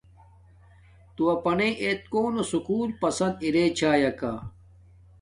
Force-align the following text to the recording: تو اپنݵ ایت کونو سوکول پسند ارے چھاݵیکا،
تو 1.15 1.23
اپنݵ 1.35 1.69
ایت 1.81 2.01
کونو 2.11 2.41
سوکول 2.51 2.89
پسند 3.01 3.33
ارے 3.45 3.65
چھاݵیکا، 3.77 4.33